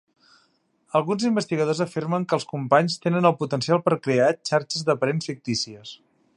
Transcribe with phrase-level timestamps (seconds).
[0.99, 5.97] Alguns investigadors afirmen que els companys tenen el potencial per crear xarxes de parents fictícies.